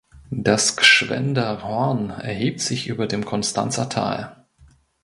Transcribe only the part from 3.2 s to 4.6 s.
Konstanzer Tal.